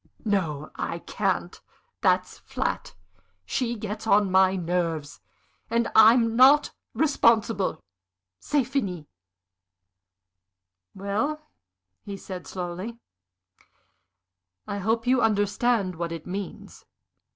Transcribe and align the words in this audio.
"No, 0.25 0.71
I 0.77 0.97
can't! 0.97 1.61
That's 2.01 2.39
flat. 2.39 2.95
She 3.45 3.75
gets 3.75 4.07
on 4.07 4.31
my 4.31 4.55
nerves, 4.55 5.19
and 5.69 5.91
I'm 5.95 6.35
not 6.35 6.71
responsible. 6.95 7.83
C'est 8.39 8.63
fini." 8.63 9.05
"Well," 10.95 11.39
he 12.03 12.17
said, 12.17 12.47
slowly, 12.47 12.97
"I 14.65 14.79
hope 14.79 15.05
you 15.05 15.21
understand 15.21 15.93
what 15.93 16.11
it 16.11 16.25
means?" 16.25 16.83